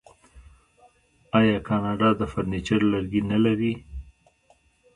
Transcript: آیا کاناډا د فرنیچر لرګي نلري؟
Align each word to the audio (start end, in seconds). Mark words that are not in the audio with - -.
آیا 1.37 1.57
کاناډا 1.67 2.09
د 2.19 2.21
فرنیچر 2.31 2.81
لرګي 2.93 3.21
نلري؟ 3.31 3.73